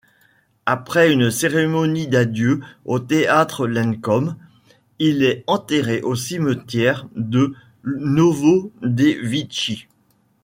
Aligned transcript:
Après 0.65 1.11
une 1.13 1.29
cérémonie 1.29 2.07
d'adieux 2.07 2.61
au 2.85 2.97
théâtre 2.97 3.67
Lenkom, 3.67 4.35
il 4.97 5.21
est 5.23 5.43
enterré 5.45 6.01
au 6.01 6.15
cimetière 6.15 7.05
de 7.15 7.53
Novodevitchi. 7.83 9.85